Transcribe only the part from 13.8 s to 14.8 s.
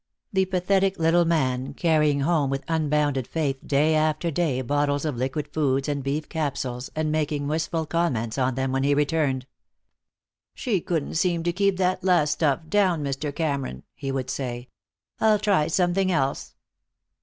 he would say.